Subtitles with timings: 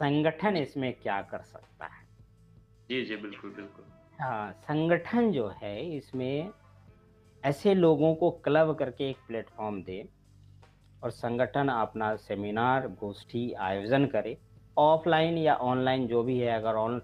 [0.00, 2.06] संगठन इसमें क्या कर सकता है?
[2.88, 3.84] जी जी बिल्कुल बिल्कुल।
[4.18, 6.50] हाँ संगठन जो है इसमें
[7.44, 10.08] ऐसे लोगों को क्लब करके एक प्लेटफॉर्म दे
[11.02, 14.36] और संगठन अपना सेमिनार गोष्ठी आयोजन करे।
[14.76, 17.00] ऑफलाइन या ऑनलाइन जो भी है अगर ऑन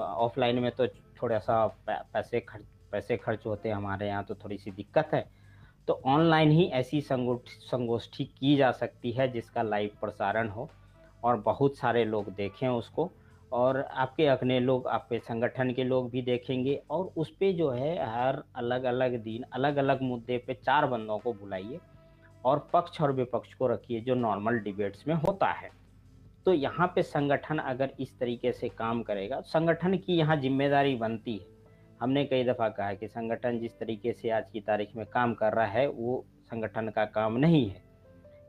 [0.00, 0.86] ऑफलाइन में तो
[1.22, 5.26] थोड़ा सा पैसे खर्च पैसे खर्च होते हैं हमारे यहाँ तो थोड़ी सी दिक्कत है।
[5.88, 10.70] तो ऑनलाइन ही ऐसी संगोष्ठी की जा सकती है जिसका लाइव प्रसारण हो।
[11.24, 13.10] और बहुत सारे लोग देखें उसको।
[13.52, 17.94] और आपके अपने लोग, आपके संगठन के लोग भी देखेंगे। और उस पर जो है,
[18.06, 21.78] हर अलग अलग दिन अलग अलग मुद्दे पे चार बंदों को बुलाइए
[22.44, 25.70] और पक्ष और विपक्ष को रखिए, जो नॉर्मल डिबेट्स में होता है।
[26.46, 31.36] तो यहाँ पे संगठन अगर इस तरीके से काम करेगा संगठन की यहाँ ज़िम्मेदारी बनती
[31.36, 31.52] है।
[32.00, 35.52] हमने कई दफ़ा कहा कि संगठन जिस तरीके से आज की तारीख में काम कर
[35.52, 37.82] रहा है, वो संगठन का काम नहीं है।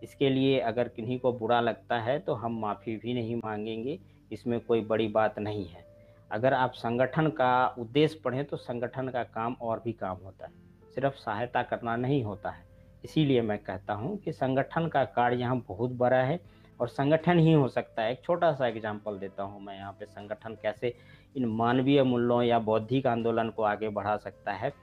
[0.01, 3.99] इसके लिए अगर किन्हीं को बुरा लगता है तो हम माफ़ी भी नहीं मांगेंगे।
[4.31, 5.83] इसमें कोई बड़ी बात नहीं है।
[6.31, 10.51] अगर आप संगठन का उद्देश्य पढ़ें तो संगठन का काम और भी काम होता है।
[10.95, 12.63] सिर्फ़ सहायता करना नहीं होता है।
[13.03, 16.39] इसीलिए मैं कहता हूँ कि संगठन का कार्य यहाँ बहुत बड़ा है
[16.79, 20.05] और संगठन ही हो सकता है। एक छोटा सा एग्ज़ाम्पल देता हूँ मैं यहाँ पे।
[20.05, 20.93] संगठन कैसे
[21.35, 24.73] इन मानवीय मूल्यों या बौद्धिक आंदोलन को आगे बढ़ा सकता है।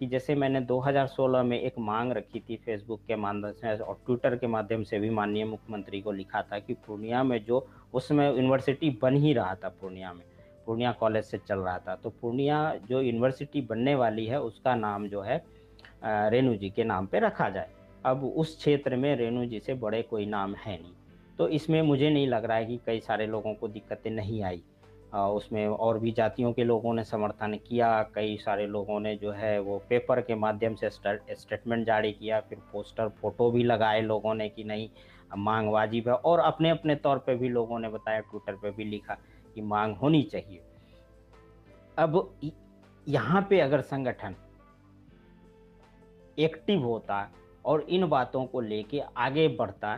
[0.00, 4.36] कि जैसे मैंने 2016 में एक मांग रखी थी फेसबुक के माध्यम से और ट्विटर
[4.36, 8.90] के माध्यम से भी माननीय मुख्यमंत्री को लिखा था कि पूर्णिया में जो उसमें यूनिवर्सिटी
[9.02, 10.24] बन ही रहा था पूर्णिया में,
[10.66, 15.08] पूर्णिया कॉलेज से चल रहा था। तो पूर्णिया जो यूनिवर्सिटी बनने वाली है उसका नाम
[15.08, 15.42] जो है
[16.04, 17.68] रेणु जी के नाम पे रखा जाए।
[18.04, 20.92] अब उस क्षेत्र में रेणु जी से बड़े कोई नाम है नहीं।
[21.38, 24.62] तो इसमें मुझे नहीं लग रहा है कि कई सारे लोगों को दिक्कतें नहीं आई।
[25.12, 29.58] उसमें और भी जातियों के लोगों ने समर्थन किया, कई सारे लोगों ने जो है
[29.60, 34.48] वो पेपर के माध्यम से स्टेटमेंट जारी किया, फिर पोस्टर, फ़ोटो भी लगाए लोगों ने
[34.48, 34.88] कि नहीं
[35.36, 38.84] मांग वाजिब है और अपने अपने तौर पे भी लोगों ने बताया, ट्विटर पे भी
[38.84, 39.14] लिखा
[39.54, 40.60] कि मांग होनी चाहिए।
[41.98, 42.38] अब
[43.06, 44.34] यहाँ पे अगर संगठन
[46.38, 47.28] एक्टिव होता
[47.64, 49.96] और इन बातों को लेके आगे बढ़ता,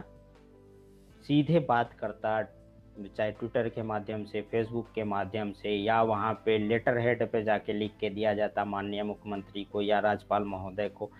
[1.24, 2.40] सीधे बात करता
[3.16, 7.42] चाहे ट्विटर के माध्यम से, फेसबुक के माध्यम से, या वहाँ पे लेटर हेड पे
[7.42, 11.10] जाके लिख के दिया जाता माननीय मुख्यमंत्री को या राज्यपाल महोदय को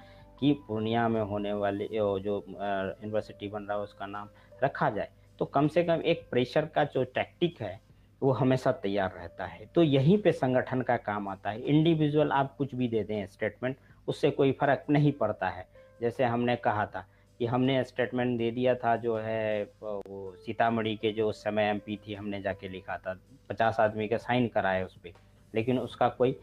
[0.40, 4.28] कि पूर्णिया में होने वाले जो यूनिवर्सिटी बन रहा है, उसका नाम
[4.64, 5.08] रखा जाए।
[5.38, 7.80] तो कम से कम एक प्रेशर का जो टैक्टिक है,
[8.22, 12.54] वो हमेशा तैयार रहता है। तो यहीं पे संगठन का काम आता है। इंडिविजुअल आप
[12.56, 13.76] कुछ भी दे दें स्टेटमेंट
[14.08, 15.66] उससे कोई फ़र्क नहीं पड़ता है।
[16.00, 17.06] जैसे हमने कहा था
[17.40, 21.96] कि हमने स्टेटमेंट दे दिया था जो है, वो सीतामढ़ी के जो उस समय एमपी
[21.98, 23.14] थी, हमने जाके लिखा था।
[23.50, 25.12] पचास आदमी के साइन कराए उस पर
[25.54, 26.36] लेकिन उसका कोई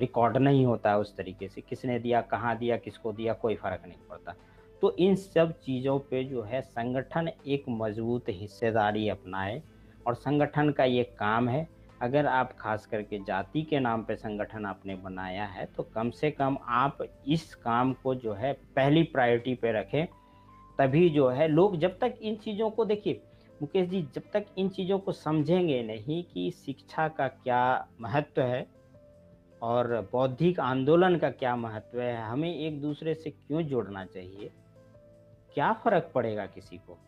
[0.00, 3.86] रिकॉर्ड नहीं होता है उस तरीके से। किसने दिया, कहाँ दिया, किसको दिया, कोई फ़र्क
[3.86, 4.34] नहीं पड़ता।
[4.82, 9.62] तो इन सब चीज़ों पे जो है, संगठन एक मज़बूत हिस्सेदारी अपनाए,
[10.06, 11.66] और संगठन का ये काम है
[12.04, 16.30] अगर आप खास करके जाति के नाम पे संगठन आपने बनाया है तो कम से
[16.30, 16.98] कम आप
[17.28, 20.06] इस काम को जो है पहली प्रायोरिटी पे रखें।
[20.78, 23.20] तभी जो है लोग जब तक इन चीज़ों को देखिए,
[23.62, 28.66] मुकेश जी, जब तक इन चीज़ों को समझेंगे नहीं कि शिक्षा का क्या महत्व है
[29.62, 34.50] और बौद्धिक आंदोलन का क्या महत्व है, हमें एक दूसरे से क्यों जोड़ना चाहिए?
[35.54, 36.98] क्या फ़र्क पड़ेगा किसी को?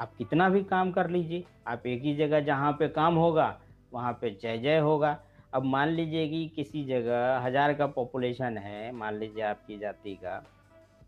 [0.00, 3.56] आप कितना भी काम कर लीजिए, आप एक ही जगह जहाँ पे काम होगा,
[3.92, 5.18] वहाँ पे जय जय होगा।
[5.54, 10.42] अब मान लीजिए कि किसी जगह हज़ार का पॉपुलेशन है, मान लीजिए आपकी जाति का,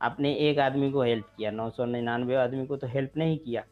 [0.01, 3.65] आपने एक आदमी को हेल्प किया, नौ सौ निन्यानवे आदमी को तो हेल्प नहीं किया।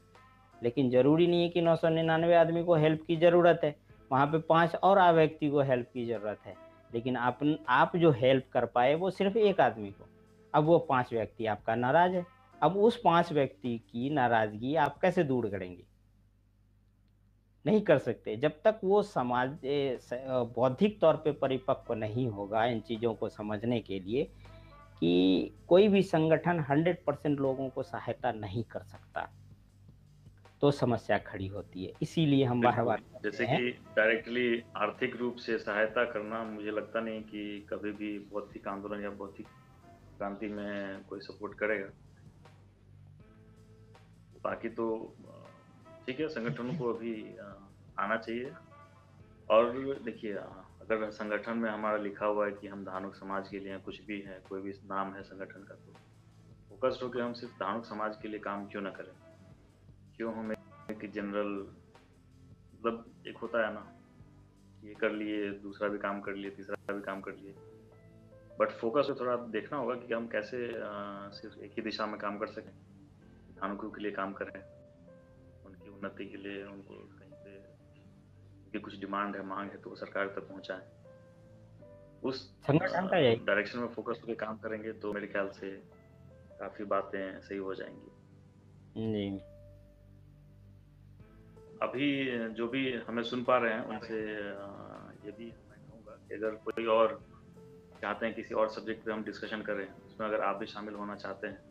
[0.62, 3.74] लेकिन ज़रूरी नहीं है कि नौ सौ निन्यानवे आदमी को हेल्प की ज़रूरत है,
[4.10, 6.54] वहाँ पे पाँच और व्यक्ति को हेल्प की ज़रूरत है।
[6.90, 7.38] लेकिन आप
[7.68, 10.08] आप जो हेल्प कर पाए वो सिर्फ़ एक आदमी को,
[10.54, 12.24] अब वो पाँच व्यक्ति आपका नाराज़ है।
[12.62, 15.84] अब उस पाँच व्यक्ति की नाराज़गी आप कैसे दूर करेंगे?
[17.64, 19.58] नहीं कर सकते। जब तक वो समाज
[20.54, 24.24] बौद्धिक तौर पे परिपक्व नहीं होगा इन चीज़ों को समझने के लिए
[25.00, 29.28] कि कोई भी संगठन 100 परसेंट लोगों को सहायता नहीं कर सकता
[30.62, 35.58] तो समस्या खड़ी होती है। इसीलिए हम बार बार जैसे कि डायरेक्टली आर्थिक रूप से
[35.58, 39.46] सहायता करना मुझे लगता नहीं कि कभी भी बौद्धिक आंदोलन या बौद्धिक
[40.18, 41.88] क्रांति में कोई सपोर्ट करेगा।
[44.44, 44.86] बाकी तो
[46.06, 47.14] ठीक है संगठनों को अभी
[47.98, 48.52] आना चाहिए।
[49.48, 49.72] और
[50.04, 54.00] देखिए अगर संगठन में हमारा लिखा हुआ है कि हम धानुक समाज के लिए कुछ
[54.06, 55.92] भी है कोई भी नाम है संगठन का तो
[56.70, 59.12] फोकस्ड होकर हम सिर्फ़ धानुक समाज के लिए काम क्यों ना करें?
[60.16, 60.54] क्यों हमें
[60.88, 61.50] एक जनरल
[62.74, 63.86] मतलब एक होता है ना
[64.82, 67.54] ये कर लिए दूसरा भी काम कर लिए तीसरा भी काम कर लिए।
[68.60, 72.38] बट फोकस थोड़ा देखना होगा कि हम कैसे आ, सिर्फ़ एक ही दिशा में काम
[72.38, 72.72] कर सकें।
[73.60, 74.60] धानुकों के लिए काम करें
[75.66, 79.96] उनकी उन्नति के लिए उनको कहीं से उनकी कुछ डिमांड है मांग है तो वो
[79.96, 80.86] सरकार तक पहुंचाएँ।
[82.22, 85.70] उस संगठन का डायरेक्शन में फोकस होकर काम करेंगे तो मेरे ख्याल से
[86.60, 88.10] काफ़ी बातें सही हो जाएँगी।
[88.96, 89.28] जी।
[91.82, 92.08] अभी
[92.54, 94.18] जो भी हमें सुन पा रहे हैं उनसे
[95.26, 97.20] ये भी मैं कहूँगा कि अगर कोई और
[98.02, 101.14] चाहते हैं किसी और सब्जेक्ट पे हम डिस्कशन करें उसमें अगर आप भी शामिल होना
[101.14, 101.69] चाहते हैं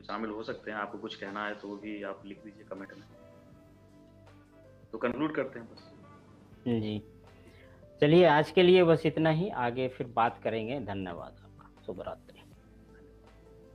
[0.00, 2.92] शामिल हो सकते हैं, आपको कुछ कहना है तो वो भी आप लिख दीजिए कमेंट
[2.92, 3.08] में।
[4.92, 5.92] तो कंक्लूड करते हैं बस।
[6.68, 7.02] जी।
[8.00, 12.41] चलिए, आज के लिए बस इतना ही। आगे फिर बात करेंगे। धन्यवाद आपका। शुभ रात्रि